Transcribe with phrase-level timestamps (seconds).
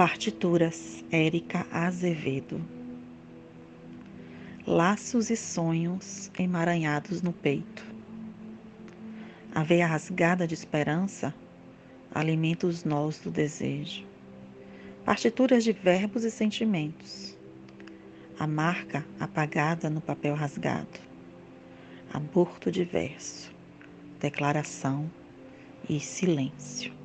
[0.00, 2.58] Partituras Érica Azevedo
[4.66, 7.84] Laços e sonhos emaranhados no peito.
[9.54, 11.34] A veia rasgada de esperança
[12.14, 14.06] alimenta os nós do desejo.
[15.04, 17.36] Partituras de verbos e sentimentos.
[18.38, 20.98] A marca apagada no papel rasgado.
[22.10, 23.52] Aborto diverso,
[24.18, 25.10] declaração
[25.86, 26.99] e silêncio.